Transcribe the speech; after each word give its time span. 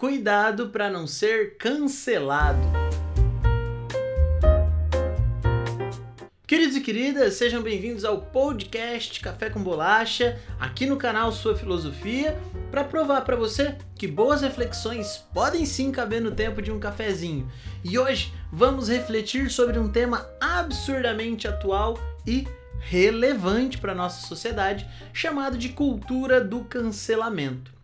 Cuidado 0.00 0.70
para 0.70 0.88
não 0.88 1.06
ser 1.06 1.58
cancelado. 1.58 2.58
Queridos 6.46 6.74
e 6.74 6.80
queridas, 6.80 7.34
sejam 7.34 7.60
bem-vindos 7.60 8.02
ao 8.02 8.22
podcast 8.22 9.20
Café 9.20 9.50
com 9.50 9.62
Bolacha, 9.62 10.40
aqui 10.58 10.86
no 10.86 10.96
canal 10.96 11.30
Sua 11.32 11.54
Filosofia, 11.54 12.34
para 12.70 12.82
provar 12.82 13.20
para 13.26 13.36
você 13.36 13.76
que 13.94 14.08
boas 14.08 14.40
reflexões 14.40 15.18
podem 15.34 15.66
sim 15.66 15.92
caber 15.92 16.22
no 16.22 16.30
tempo 16.30 16.62
de 16.62 16.72
um 16.72 16.80
cafezinho. 16.80 17.46
E 17.84 17.98
hoje 17.98 18.32
vamos 18.50 18.88
refletir 18.88 19.50
sobre 19.50 19.78
um 19.78 19.92
tema 19.92 20.26
absurdamente 20.40 21.46
atual 21.46 21.98
e 22.26 22.48
relevante 22.78 23.76
para 23.76 23.94
nossa 23.94 24.26
sociedade, 24.26 24.88
chamado 25.12 25.58
de 25.58 25.68
cultura 25.68 26.40
do 26.40 26.64
cancelamento. 26.64 27.78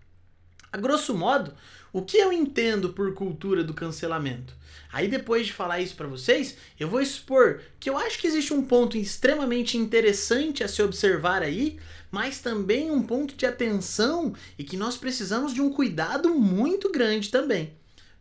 A 0.72 0.78
grosso 0.78 1.14
modo, 1.14 1.54
o 1.96 2.02
que 2.02 2.18
eu 2.18 2.30
entendo 2.30 2.90
por 2.90 3.14
cultura 3.14 3.64
do 3.64 3.72
cancelamento? 3.72 4.54
Aí 4.92 5.08
depois 5.08 5.46
de 5.46 5.54
falar 5.54 5.80
isso 5.80 5.94
para 5.94 6.06
vocês, 6.06 6.54
eu 6.78 6.90
vou 6.90 7.00
expor 7.00 7.62
que 7.80 7.88
eu 7.88 7.96
acho 7.96 8.18
que 8.18 8.26
existe 8.26 8.52
um 8.52 8.62
ponto 8.62 8.98
extremamente 8.98 9.78
interessante 9.78 10.62
a 10.62 10.68
se 10.68 10.82
observar 10.82 11.42
aí, 11.42 11.78
mas 12.10 12.38
também 12.38 12.90
um 12.90 13.02
ponto 13.02 13.34
de 13.34 13.46
atenção 13.46 14.34
e 14.58 14.62
que 14.62 14.76
nós 14.76 14.98
precisamos 14.98 15.54
de 15.54 15.62
um 15.62 15.72
cuidado 15.72 16.34
muito 16.34 16.92
grande 16.92 17.30
também. 17.30 17.72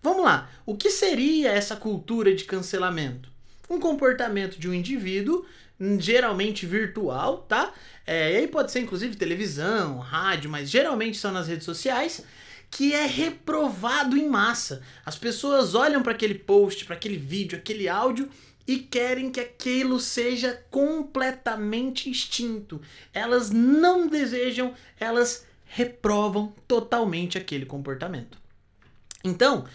Vamos 0.01 0.23
lá, 0.23 0.49
o 0.65 0.77
que 0.77 0.89
seria 0.89 1.51
essa 1.51 1.75
cultura 1.75 2.33
de 2.33 2.45
cancelamento? 2.45 3.27
Um 3.69 3.77
comportamento 3.77 4.57
de 4.57 4.69
um 4.69 4.73
indivíduo, 4.73 5.45
geralmente 5.99 6.65
virtual, 6.65 7.39
tá? 7.39 7.73
É, 8.07 8.31
e 8.31 8.37
aí 8.37 8.47
pode 8.47 8.71
ser 8.71 8.79
inclusive 8.79 9.17
televisão, 9.17 9.99
rádio, 9.99 10.49
mas 10.49 10.69
geralmente 10.69 11.17
são 11.17 11.33
nas 11.33 11.49
redes 11.49 11.65
sociais 11.65 12.23
que 12.69 12.93
é 12.93 13.05
reprovado 13.05 14.17
em 14.17 14.27
massa. 14.27 14.81
As 15.05 15.17
pessoas 15.17 15.75
olham 15.75 16.03
para 16.03 16.11
aquele 16.11 16.35
post, 16.35 16.85
para 16.85 16.95
aquele 16.95 17.17
vídeo, 17.17 17.57
aquele 17.57 17.87
áudio 17.87 18.29
e 18.67 18.79
querem 18.79 19.29
que 19.29 19.39
aquilo 19.39 19.99
seja 19.99 20.63
completamente 20.71 22.09
extinto. 22.09 22.81
Elas 23.13 23.51
não 23.51 24.07
desejam, 24.07 24.73
elas 24.99 25.45
reprovam 25.65 26.53
totalmente 26.67 27.37
aquele 27.37 27.65
comportamento. 27.65 28.37
Então, 29.23 29.65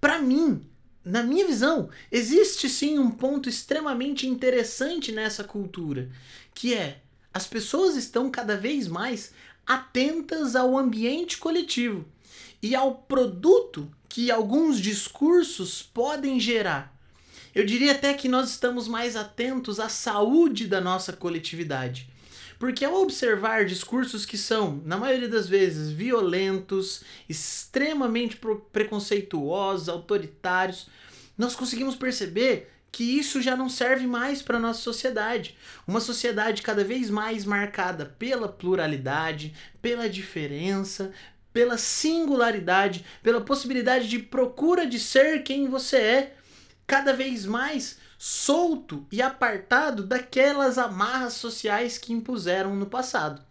para 0.00 0.18
mim, 0.18 0.66
na 1.04 1.22
minha 1.22 1.46
visão, 1.46 1.88
existe 2.10 2.68
sim 2.68 2.98
um 2.98 3.10
ponto 3.10 3.48
extremamente 3.48 4.26
interessante 4.26 5.12
nessa 5.12 5.44
cultura, 5.44 6.10
que 6.54 6.74
é 6.74 7.00
as 7.32 7.46
pessoas 7.46 7.96
estão 7.96 8.30
cada 8.30 8.56
vez 8.56 8.88
mais 8.88 9.32
atentas 9.66 10.54
ao 10.54 10.76
ambiente 10.78 11.38
coletivo 11.38 12.04
e 12.62 12.74
ao 12.74 12.94
produto 12.94 13.90
que 14.08 14.30
alguns 14.30 14.80
discursos 14.80 15.82
podem 15.82 16.38
gerar. 16.38 16.94
Eu 17.54 17.64
diria 17.64 17.92
até 17.92 18.12
que 18.14 18.28
nós 18.28 18.50
estamos 18.50 18.86
mais 18.86 19.16
atentos 19.16 19.80
à 19.80 19.88
saúde 19.88 20.66
da 20.66 20.80
nossa 20.80 21.12
coletividade. 21.12 22.08
Porque 22.58 22.84
ao 22.84 23.02
observar 23.02 23.66
discursos 23.66 24.24
que 24.24 24.38
são, 24.38 24.80
na 24.84 24.96
maioria 24.96 25.28
das 25.28 25.48
vezes, 25.48 25.90
violentos, 25.90 27.02
extremamente 27.28 28.38
preconceituosos, 28.72 29.88
autoritários, 29.88 30.88
nós 31.36 31.54
conseguimos 31.54 31.96
perceber 31.96 32.70
que 32.90 33.04
isso 33.18 33.42
já 33.42 33.54
não 33.56 33.68
serve 33.68 34.06
mais 34.06 34.40
para 34.40 34.58
nossa 34.58 34.80
sociedade. 34.80 35.56
Uma 35.86 36.00
sociedade 36.00 36.62
cada 36.62 36.82
vez 36.82 37.10
mais 37.10 37.44
marcada 37.44 38.06
pela 38.18 38.48
pluralidade, 38.48 39.54
pela 39.82 40.08
diferença, 40.08 41.12
pela 41.52 41.78
singularidade, 41.78 43.04
pela 43.22 43.40
possibilidade 43.40 44.08
de 44.08 44.18
procura 44.18 44.86
de 44.86 44.98
ser 44.98 45.42
quem 45.42 45.68
você 45.68 45.96
é, 45.96 46.36
cada 46.86 47.12
vez 47.12 47.46
mais 47.46 47.98
solto 48.18 49.06
e 49.12 49.20
apartado 49.20 50.02
daquelas 50.02 50.78
amarras 50.78 51.34
sociais 51.34 51.98
que 51.98 52.12
impuseram 52.12 52.74
no 52.74 52.86
passado. 52.86 53.45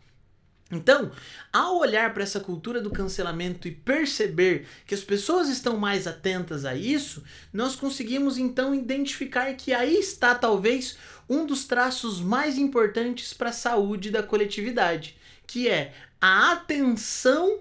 Então, 0.71 1.11
ao 1.53 1.77
olhar 1.77 2.11
para 2.11 2.23
essa 2.23 2.39
cultura 2.39 2.81
do 2.81 2.89
cancelamento 2.89 3.67
e 3.67 3.71
perceber 3.71 4.65
que 4.87 4.95
as 4.95 5.03
pessoas 5.03 5.47
estão 5.47 5.77
mais 5.77 6.07
atentas 6.07 6.65
a 6.65 6.73
isso, 6.73 7.23
nós 7.53 7.75
conseguimos 7.75 8.39
então 8.39 8.73
identificar 8.73 9.53
que 9.53 9.73
aí 9.73 9.95
está 9.95 10.33
talvez 10.33 10.97
um 11.29 11.45
dos 11.45 11.65
traços 11.65 12.19
mais 12.19 12.57
importantes 12.57 13.31
para 13.31 13.49
a 13.49 13.53
saúde 13.53 14.09
da 14.09 14.23
coletividade, 14.23 15.15
que 15.45 15.69
é 15.69 15.93
a 16.19 16.53
atenção 16.53 17.59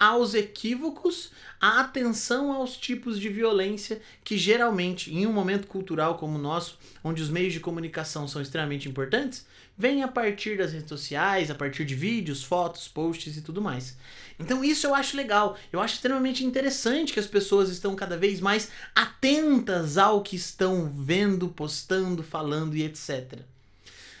aos 0.00 0.32
equívocos, 0.32 1.30
a 1.60 1.80
atenção 1.80 2.50
aos 2.50 2.74
tipos 2.74 3.20
de 3.20 3.28
violência 3.28 4.00
que 4.24 4.38
geralmente, 4.38 5.14
em 5.14 5.26
um 5.26 5.32
momento 5.32 5.66
cultural 5.66 6.16
como 6.16 6.38
o 6.38 6.40
nosso, 6.40 6.78
onde 7.04 7.20
os 7.20 7.28
meios 7.28 7.52
de 7.52 7.60
comunicação 7.60 8.26
são 8.26 8.40
extremamente 8.40 8.88
importantes, 8.88 9.46
vem 9.76 10.02
a 10.02 10.08
partir 10.08 10.56
das 10.56 10.72
redes 10.72 10.88
sociais, 10.88 11.50
a 11.50 11.54
partir 11.54 11.84
de 11.84 11.94
vídeos, 11.94 12.42
fotos, 12.42 12.88
posts 12.88 13.36
e 13.36 13.42
tudo 13.42 13.60
mais. 13.60 13.94
Então 14.38 14.64
isso 14.64 14.86
eu 14.86 14.94
acho 14.94 15.18
legal, 15.18 15.58
eu 15.70 15.80
acho 15.80 15.96
extremamente 15.96 16.46
interessante 16.46 17.12
que 17.12 17.20
as 17.20 17.26
pessoas 17.26 17.68
estão 17.68 17.94
cada 17.94 18.16
vez 18.16 18.40
mais 18.40 18.70
atentas 18.94 19.98
ao 19.98 20.22
que 20.22 20.34
estão 20.34 20.90
vendo, 20.90 21.48
postando, 21.48 22.22
falando 22.22 22.74
e 22.74 22.84
etc. 22.84 23.40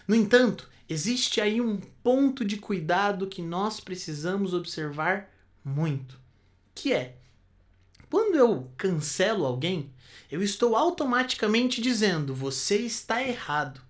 No 0.06 0.14
entanto, 0.14 0.68
existe 0.86 1.40
aí 1.40 1.58
um 1.58 1.78
ponto 2.02 2.44
de 2.44 2.58
cuidado 2.58 3.26
que 3.26 3.40
nós 3.40 3.80
precisamos 3.80 4.52
observar 4.52 5.30
muito, 5.70 6.18
que 6.74 6.92
é 6.92 7.16
quando 8.10 8.34
eu 8.34 8.68
cancelo 8.76 9.46
alguém, 9.46 9.92
eu 10.30 10.42
estou 10.42 10.74
automaticamente 10.74 11.80
dizendo 11.80 12.34
você 12.34 12.78
está 12.78 13.22
errado. 13.22 13.80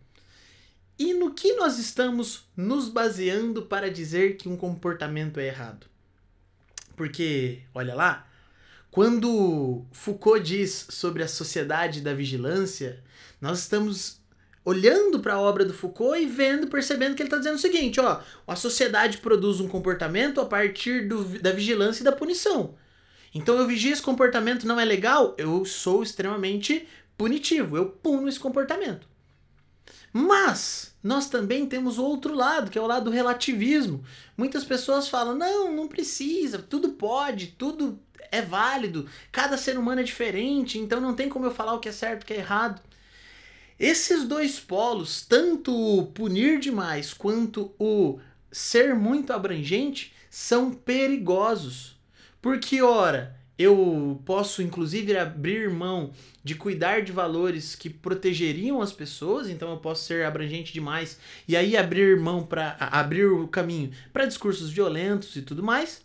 E 0.98 1.14
no 1.14 1.32
que 1.32 1.54
nós 1.54 1.78
estamos 1.78 2.44
nos 2.54 2.90
baseando 2.90 3.62
para 3.62 3.90
dizer 3.90 4.36
que 4.36 4.46
um 4.46 4.56
comportamento 4.58 5.40
é 5.40 5.46
errado? 5.46 5.86
Porque, 6.94 7.62
olha 7.74 7.94
lá, 7.94 8.28
quando 8.90 9.86
Foucault 9.90 10.44
diz 10.44 10.86
sobre 10.90 11.22
a 11.22 11.28
sociedade 11.28 12.02
da 12.02 12.12
vigilância, 12.12 13.02
nós 13.40 13.60
estamos 13.60 14.19
olhando 14.64 15.20
para 15.20 15.34
a 15.34 15.40
obra 15.40 15.64
do 15.64 15.74
Foucault 15.74 16.20
e 16.20 16.26
vendo, 16.26 16.66
percebendo 16.66 17.14
que 17.14 17.22
ele 17.22 17.28
está 17.28 17.38
dizendo 17.38 17.56
o 17.56 17.60
seguinte: 17.60 18.00
ó, 18.00 18.20
a 18.46 18.56
sociedade 18.56 19.18
produz 19.18 19.60
um 19.60 19.68
comportamento 19.68 20.40
a 20.40 20.46
partir 20.46 21.08
do, 21.08 21.24
da 21.40 21.52
vigilância 21.52 22.02
e 22.02 22.04
da 22.04 22.12
punição. 22.12 22.74
Então 23.34 23.56
eu 23.56 23.66
vigio 23.66 23.92
esse 23.92 24.02
comportamento 24.02 24.66
não 24.66 24.80
é 24.80 24.84
legal, 24.84 25.34
eu 25.38 25.64
sou 25.64 26.02
extremamente 26.02 26.86
punitivo, 27.16 27.76
eu 27.76 27.86
puno 27.86 28.28
esse 28.28 28.40
comportamento. 28.40 29.08
Mas 30.12 30.96
nós 31.02 31.28
também 31.28 31.66
temos 31.66 31.98
outro 31.98 32.34
lado, 32.34 32.70
que 32.70 32.78
é 32.78 32.80
o 32.80 32.86
lado 32.86 33.04
do 33.04 33.10
relativismo. 33.10 34.04
Muitas 34.36 34.64
pessoas 34.64 35.08
falam: 35.08 35.36
não, 35.36 35.72
não 35.72 35.86
precisa, 35.86 36.58
tudo 36.58 36.90
pode, 36.90 37.48
tudo 37.48 37.98
é 38.32 38.42
válido, 38.42 39.08
cada 39.32 39.56
ser 39.56 39.78
humano 39.78 40.00
é 40.00 40.04
diferente, 40.04 40.78
então 40.78 41.00
não 41.00 41.14
tem 41.14 41.28
como 41.28 41.46
eu 41.46 41.50
falar 41.50 41.74
o 41.74 41.80
que 41.80 41.88
é 41.88 41.92
certo 41.92 42.22
e 42.22 42.24
o 42.24 42.26
que 42.26 42.34
é 42.34 42.38
errado. 42.38 42.80
Esses 43.80 44.28
dois 44.28 44.60
polos, 44.60 45.22
tanto 45.22 45.74
o 45.74 46.04
punir 46.08 46.60
demais 46.60 47.14
quanto 47.14 47.72
o 47.78 48.20
ser 48.52 48.94
muito 48.94 49.32
abrangente, 49.32 50.12
são 50.28 50.70
perigosos. 50.70 51.96
Porque, 52.42 52.82
ora, 52.82 53.34
eu 53.58 54.20
posso 54.26 54.60
inclusive 54.60 55.16
abrir 55.16 55.70
mão 55.70 56.12
de 56.44 56.54
cuidar 56.54 57.00
de 57.00 57.10
valores 57.10 57.74
que 57.74 57.88
protegeriam 57.88 58.82
as 58.82 58.92
pessoas, 58.92 59.48
então 59.48 59.70
eu 59.70 59.78
posso 59.78 60.04
ser 60.04 60.26
abrangente 60.26 60.74
demais 60.74 61.18
e 61.48 61.56
aí 61.56 61.74
abrir 61.74 62.20
mão 62.20 62.44
para 62.44 62.76
abrir 62.78 63.24
o 63.24 63.48
caminho 63.48 63.92
para 64.12 64.26
discursos 64.26 64.70
violentos 64.70 65.36
e 65.36 65.40
tudo 65.40 65.62
mais. 65.62 66.02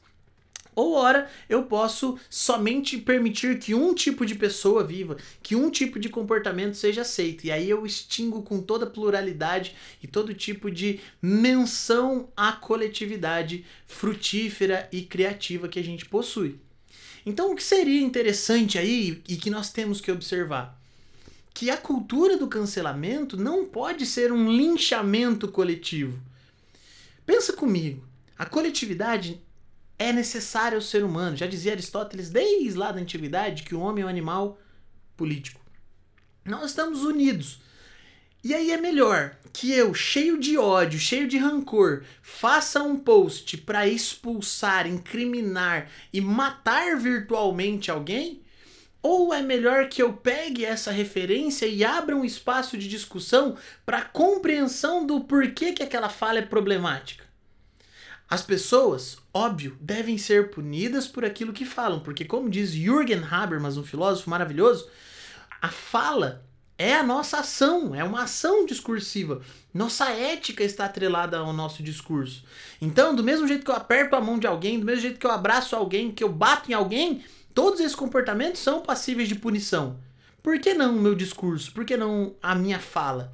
Ou 0.75 0.93
ora, 0.93 1.29
eu 1.47 1.63
posso 1.63 2.19
somente 2.29 2.97
permitir 2.97 3.57
que 3.59 3.73
um 3.73 3.93
tipo 3.93 4.25
de 4.25 4.35
pessoa 4.35 4.83
viva, 4.83 5.15
que 5.41 5.55
um 5.55 5.71
tipo 5.71 5.97
de 5.97 6.09
comportamento 6.09 6.75
seja 6.75 7.01
aceito. 7.01 7.45
E 7.45 7.51
aí 7.51 7.69
eu 7.69 7.85
extingo 7.85 8.43
com 8.43 8.61
toda 8.61 8.85
pluralidade 8.85 9.73
e 10.03 10.07
todo 10.07 10.33
tipo 10.33 10.69
de 10.69 10.99
menção 11.21 12.27
à 12.35 12.51
coletividade 12.51 13.65
frutífera 13.87 14.89
e 14.91 15.01
criativa 15.03 15.69
que 15.69 15.79
a 15.79 15.83
gente 15.83 16.05
possui. 16.05 16.59
Então, 17.25 17.51
o 17.51 17.55
que 17.55 17.63
seria 17.63 18.01
interessante 18.01 18.77
aí 18.77 19.23
e 19.27 19.37
que 19.37 19.49
nós 19.49 19.71
temos 19.71 20.01
que 20.01 20.11
observar? 20.11 20.79
Que 21.53 21.69
a 21.69 21.77
cultura 21.77 22.37
do 22.37 22.47
cancelamento 22.47 23.37
não 23.37 23.65
pode 23.65 24.05
ser 24.05 24.31
um 24.31 24.51
linchamento 24.51 25.47
coletivo. 25.47 26.19
Pensa 27.25 27.53
comigo, 27.53 28.03
a 28.37 28.45
coletividade 28.45 29.41
é 29.97 30.11
necessário 30.11 30.77
ao 30.77 30.81
ser 30.81 31.03
humano. 31.03 31.37
Já 31.37 31.47
dizia 31.47 31.73
Aristóteles 31.73 32.29
desde 32.29 32.77
lá 32.77 32.91
da 32.91 32.99
antiguidade 32.99 33.63
que 33.63 33.75
o 33.75 33.79
homem 33.79 34.03
é 34.03 34.05
um 34.05 34.09
animal 34.09 34.59
político. 35.15 35.61
Nós 36.45 36.71
estamos 36.71 37.03
unidos. 37.03 37.59
E 38.43 38.53
aí 38.53 38.71
é 38.71 38.77
melhor 38.77 39.35
que 39.51 39.71
eu, 39.71 39.93
cheio 39.93 40.39
de 40.39 40.55
ódio, 40.55 40.99
cheio 40.99 41.27
de 41.27 41.37
rancor, 41.37 42.03
faça 42.21 42.83
um 42.83 42.95
post 42.95 43.57
para 43.57 43.87
expulsar, 43.87 44.85
incriminar 44.85 45.89
e 46.13 46.21
matar 46.21 46.95
virtualmente 46.97 47.89
alguém? 47.89 48.43
Ou 49.01 49.33
é 49.33 49.41
melhor 49.41 49.89
que 49.89 50.01
eu 50.01 50.13
pegue 50.13 50.63
essa 50.63 50.91
referência 50.91 51.65
e 51.65 51.83
abra 51.83 52.15
um 52.15 52.23
espaço 52.23 52.77
de 52.77 52.87
discussão 52.87 53.57
para 53.83 54.03
compreensão 54.03 55.05
do 55.05 55.21
porquê 55.21 55.73
que 55.73 55.81
aquela 55.81 56.09
fala 56.09 56.37
é 56.39 56.43
problemática? 56.43 57.24
As 58.29 58.41
pessoas, 58.41 59.17
óbvio, 59.33 59.77
devem 59.79 60.17
ser 60.17 60.49
punidas 60.49 61.07
por 61.07 61.23
aquilo 61.23 61.53
que 61.53 61.65
falam, 61.65 61.99
porque 61.99 62.25
como 62.25 62.49
diz 62.49 62.71
Jürgen 62.71 63.23
Habermas, 63.29 63.77
um 63.77 63.83
filósofo 63.83 64.29
maravilhoso, 64.29 64.89
a 65.61 65.69
fala 65.69 66.43
é 66.77 66.95
a 66.95 67.03
nossa 67.03 67.39
ação, 67.39 67.93
é 67.95 68.03
uma 68.03 68.23
ação 68.23 68.65
discursiva. 68.65 69.41
Nossa 69.73 70.09
ética 70.09 70.63
está 70.63 70.85
atrelada 70.85 71.37
ao 71.37 71.53
nosso 71.53 71.81
discurso. 71.83 72.43
Então, 72.81 73.15
do 73.15 73.23
mesmo 73.23 73.47
jeito 73.47 73.63
que 73.63 73.71
eu 73.71 73.75
aperto 73.75 74.15
a 74.15 74.21
mão 74.21 74.39
de 74.39 74.47
alguém, 74.47 74.79
do 74.79 74.85
mesmo 74.85 75.01
jeito 75.01 75.19
que 75.19 75.25
eu 75.25 75.31
abraço 75.31 75.75
alguém, 75.75 76.11
que 76.11 76.23
eu 76.23 76.29
bato 76.29 76.71
em 76.71 76.73
alguém, 76.73 77.23
Todos 77.55 77.79
esses 77.79 77.95
comportamentos 77.95 78.59
são 78.59 78.81
passíveis 78.81 79.29
de 79.29 79.35
punição. 79.35 79.97
Por 80.43 80.59
que 80.59 80.73
não 80.73 80.97
o 80.97 81.01
meu 81.01 81.15
discurso? 81.15 81.71
Por 81.71 81.85
que 81.85 81.95
não 81.95 82.35
a 82.43 82.53
minha 82.53 82.79
fala? 82.79 83.31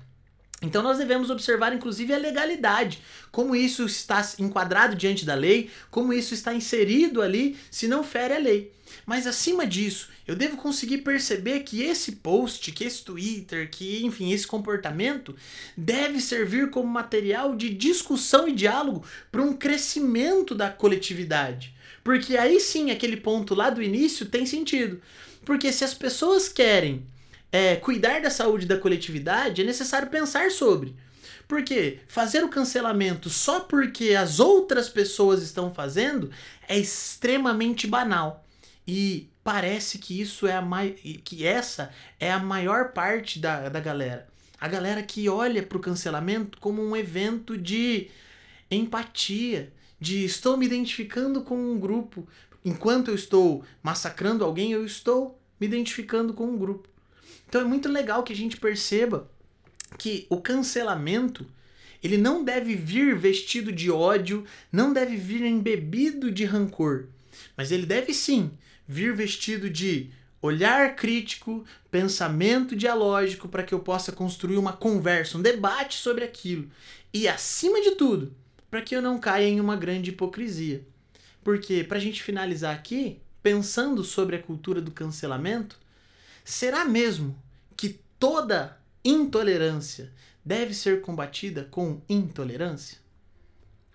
Então 0.62 0.84
nós 0.84 1.00
devemos 1.00 1.32
observar 1.32 1.74
inclusive 1.74 2.14
a 2.14 2.18
legalidade, 2.18 3.02
como 3.32 3.56
isso 3.56 3.84
está 3.84 4.24
enquadrado 4.38 4.96
diante 4.96 5.26
da 5.26 5.34
lei, 5.34 5.72
como 5.90 6.14
isso 6.14 6.36
está 6.36 6.54
inserido 6.54 7.22
ali, 7.22 7.58
se 7.72 7.88
não 7.88 8.04
fere 8.04 8.36
a 8.36 8.40
lei. 8.40 8.72
Mas 9.06 9.26
acima 9.26 9.66
disso, 9.66 10.10
eu 10.28 10.36
devo 10.36 10.58
conseguir 10.58 11.00
perceber 11.00 11.62
que 11.62 11.82
esse 11.82 12.14
post, 12.14 12.72
que 12.72 12.84
esse 12.84 13.04
Twitter, 13.04 13.70
que 13.72 14.06
enfim, 14.06 14.32
esse 14.32 14.46
comportamento 14.46 15.36
deve 15.76 16.22
servir 16.22 16.70
como 16.70 16.88
material 16.88 17.56
de 17.56 17.70
discussão 17.70 18.48
e 18.48 18.54
diálogo 18.54 19.04
para 19.32 19.42
um 19.42 19.54
crescimento 19.54 20.54
da 20.54 20.70
coletividade. 20.70 21.74
Porque 22.04 22.38
aí 22.38 22.60
sim, 22.60 22.92
aquele 22.92 23.18
ponto 23.18 23.56
lá 23.56 23.70
do 23.70 23.82
início 23.82 24.28
tem 24.28 24.46
sentido. 24.46 25.02
Porque 25.44 25.72
se 25.72 25.84
as 25.84 25.94
pessoas 25.94 26.48
querem 26.48 27.04
é, 27.52 27.76
cuidar 27.76 28.22
da 28.22 28.30
saúde 28.30 28.66
da 28.66 28.78
coletividade, 28.78 29.62
é 29.62 29.66
necessário 29.66 30.10
pensar 30.10 30.50
sobre. 30.52 30.96
Porque 31.48 32.00
fazer 32.08 32.44
o 32.44 32.50
cancelamento 32.50 33.30
só 33.30 33.60
porque 33.60 34.16
as 34.16 34.40
outras 34.40 34.88
pessoas 34.88 35.42
estão 35.44 35.74
fazendo 35.74 36.32
é 36.68 36.80
extremamente 36.80 37.86
banal. 37.86 38.46
E 38.88 39.30
parece 39.44 39.98
que 39.98 40.20
isso 40.20 40.48
é 40.48 40.54
a 40.54 40.62
mai... 40.62 40.92
que 40.92 41.46
essa 41.46 41.92
é 42.20 42.32
a 42.32 42.40
maior 42.40 42.94
parte 42.94 43.38
da, 43.38 43.68
da 43.68 43.80
galera. 43.80 44.28
A 44.60 44.68
galera 44.68 45.04
que 45.04 45.28
olha 45.28 45.62
para 45.62 45.78
o 45.78 45.82
cancelamento 45.82 46.58
como 46.60 46.82
um 46.82 46.96
evento 46.96 47.58
de 47.58 48.10
empatia, 48.70 49.74
de 50.00 50.24
estou 50.24 50.56
me 50.56 50.66
identificando 50.66 51.42
com 51.42 51.58
um 51.58 51.80
grupo. 51.80 52.28
Enquanto 52.64 53.10
eu 53.10 53.16
estou 53.16 53.66
massacrando 53.84 54.46
alguém, 54.46 54.72
eu 54.72 54.86
estou 54.86 55.38
me 55.60 55.68
identificando 55.68 56.34
com 56.34 56.46
um 56.46 56.58
grupo. 56.58 56.91
Então 57.48 57.62
é 57.62 57.64
muito 57.64 57.90
legal 57.90 58.24
que 58.24 58.34
a 58.34 58.36
gente 58.36 58.58
perceba 58.58 59.30
que 59.98 60.26
o 60.30 60.40
cancelamento 60.40 61.46
ele 62.04 62.18
não 62.18 62.44
deve 62.44 62.76
vir 62.76 63.16
vestido 63.16 63.72
de 63.72 63.92
ódio, 63.92 64.46
não 64.72 64.92
deve 64.92 65.16
vir 65.16 65.44
embebido 65.44 66.32
de 66.32 66.46
rancor, 66.46 67.06
mas 67.56 67.72
ele 67.72 67.86
deve 67.86 68.14
sim 68.14 68.52
vir 68.88 69.16
vestido 69.16 69.70
de 69.70 70.10
olhar 70.42 70.96
crítico, 70.96 71.64
pensamento 71.92 72.76
dialógico 72.76 73.48
para 73.48 73.64
que 73.64 73.74
eu 73.74 73.80
possa 73.80 74.12
construir 74.12 74.58
uma 74.58 74.74
conversa, 74.74 75.38
um 75.38 75.42
debate 75.42 75.96
sobre 75.96 76.24
aquilo. 76.24 76.70
E 77.14 77.28
acima 77.28 77.80
de 77.82 77.92
tudo, 77.92 78.34
para 78.70 78.82
que 78.82 78.96
eu 78.96 79.02
não 79.02 79.20
caia 79.20 79.48
em 79.48 79.60
uma 79.60 79.76
grande 79.76 80.10
hipocrisia. 80.10 80.84
Porque, 81.44 81.84
para 81.84 81.98
a 81.98 82.02
gente 82.02 82.24
finalizar 82.24 82.76
aqui, 82.76 83.20
pensando 83.44 84.04
sobre 84.04 84.36
a 84.36 84.42
cultura 84.42 84.82
do 84.82 84.92
cancelamento, 84.92 85.80
será 86.44 86.86
mesmo 86.86 87.38
que 87.76 88.00
toda 88.20 88.78
intolerância 89.04 90.12
deve 90.44 90.74
ser 90.74 91.02
combatida 91.02 91.66
com 91.66 92.02
intolerância? 92.08 93.00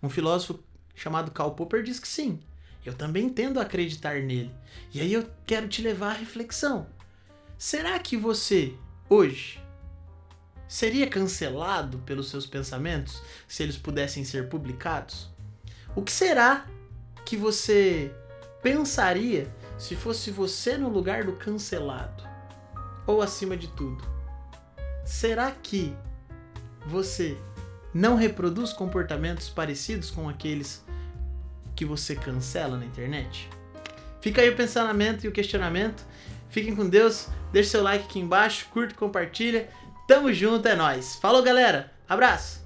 Um 0.03 0.09
filósofo 0.09 0.63
chamado 0.95 1.31
Karl 1.31 1.53
Popper 1.53 1.83
diz 1.83 1.99
que 1.99 2.09
sim. 2.09 2.41
Eu 2.85 2.95
também 2.95 3.29
tendo 3.29 3.59
a 3.59 3.63
acreditar 3.63 4.21
nele. 4.21 4.55
E 4.95 5.01
aí 5.01 5.13
eu 5.13 5.29
quero 5.45 5.69
te 5.69 5.83
levar 5.83 6.11
à 6.11 6.19
reflexão. 6.19 6.87
Será 7.59 7.99
que 7.99 8.17
você, 8.17 8.75
hoje, 9.09 9.61
seria 10.69 11.09
cancelado 11.09 11.99
pelos 12.01 12.29
seus 12.29 12.47
pensamentos 12.47 13.21
se 13.49 13.63
eles 13.63 13.77
pudessem 13.77 14.25
ser 14.25 14.49
publicados? 14.49 15.29
O 15.95 16.03
que 16.03 16.13
será 16.13 16.67
que 17.25 17.37
você 17.37 18.15
pensaria 18.63 19.53
se 19.79 19.97
fosse 19.97 20.31
você 20.31 20.77
no 20.77 20.89
lugar 20.89 21.25
do 21.25 21.33
cancelado? 21.33 22.26
Ou 23.07 23.23
acima 23.23 23.57
de 23.57 23.69
tudo, 23.69 24.05
será 25.05 25.51
que 25.51 25.95
você 26.87 27.37
não 27.95 28.17
reproduz 28.17 28.73
comportamentos 28.73 29.49
parecidos 29.49 30.11
com 30.11 30.29
aqueles 30.29 30.85
que 31.75 31.85
você 31.85 32.17
cancela 32.17 32.77
na 32.77 32.85
internet? 32.85 33.49
Fica 34.21 34.43
aí 34.43 34.51
o 34.51 34.57
pensamento 34.57 35.25
e 35.25 35.29
o 35.29 35.33
questionamento. 35.33 36.05
Fiquem 36.49 36.75
com 36.75 36.89
Deus, 36.89 37.29
deixe 37.53 37.71
seu 37.71 37.83
like 37.83 38.05
aqui 38.05 38.19
embaixo, 38.19 38.67
curta, 38.73 38.95
compartilha 38.95 39.69
Tamo 40.07 40.33
junto, 40.33 40.69
é 40.69 40.77
nóis. 40.77 41.17
Falou, 41.17 41.43
galera. 41.43 41.93
Abraço. 42.09 42.66